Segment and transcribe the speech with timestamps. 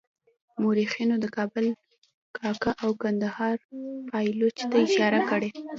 [0.61, 1.65] مورخینو د کابل
[2.37, 3.55] کاکه او کندهار
[4.09, 5.49] پایلوچ ته اشاره کړې.